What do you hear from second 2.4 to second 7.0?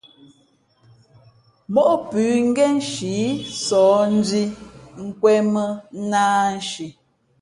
ngén nshǐ sǒh ndhī nkwēn mᾱ nāānshi.